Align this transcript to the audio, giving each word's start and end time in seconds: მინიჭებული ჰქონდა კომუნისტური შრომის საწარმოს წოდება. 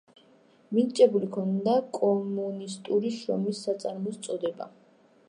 მინიჭებული 0.77 1.27
ჰქონდა 1.29 1.75
კომუნისტური 1.99 3.13
შრომის 3.19 3.61
საწარმოს 3.67 4.19
წოდება. 4.29 4.69